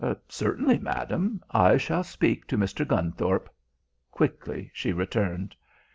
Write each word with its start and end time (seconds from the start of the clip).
"Certainly, 0.27 0.79
madam. 0.79 1.43
I 1.51 1.77
shall 1.77 2.03
speak 2.03 2.47
to 2.47 2.57
Mr. 2.57 2.87
Gunthorpe." 2.87 3.51
Quickly 4.11 4.71
she 4.73 4.91
returned. 4.93 5.53